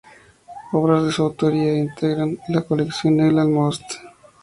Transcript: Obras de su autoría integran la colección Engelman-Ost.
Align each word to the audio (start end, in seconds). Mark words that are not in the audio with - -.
Obras 0.71 1.03
de 1.05 1.11
su 1.11 1.21
autoría 1.21 1.77
integran 1.77 2.39
la 2.47 2.63
colección 2.63 3.19
Engelman-Ost. 3.19 3.85